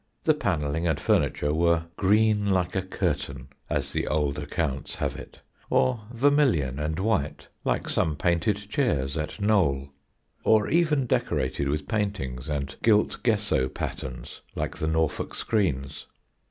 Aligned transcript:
The 0.23 0.33
panelling 0.33 0.87
and 0.87 0.99
furniture 0.99 1.53
were 1.53 1.83
"green 1.95 2.49
like 2.49 2.75
a 2.75 2.81
curtain," 2.81 3.49
as 3.69 3.91
the 3.93 4.07
old 4.07 4.39
accounts 4.39 4.95
have 4.95 5.15
it; 5.15 5.41
or 5.69 6.07
vermilion 6.11 6.79
and 6.79 6.97
white, 6.99 7.49
like 7.63 7.87
some 7.87 8.15
painted 8.15 8.57
chairs 8.67 9.15
at 9.15 9.39
Knole; 9.39 9.89
or 10.43 10.67
even 10.67 11.05
decorated 11.05 11.69
with 11.69 11.87
paintings 11.87 12.49
and 12.49 12.75
gilt 12.81 13.21
gesso 13.23 13.69
patterns 13.69 14.41
like 14.55 14.77
the 14.77 14.87
Norfolk 14.87 15.35
screens. 15.35 16.07